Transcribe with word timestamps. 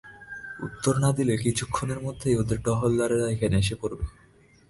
উত্তর 0.59 0.93
না 0.99 1.09
দিলে 1.11 1.33
কিছুক্ষণের 1.37 1.99
মধ্যেই 1.99 2.35
ওদের 2.35 2.57
টহলদারেরা 2.65 3.27
এখানে 3.29 3.55
এসে 3.57 3.75
পড়বে। 3.81 4.05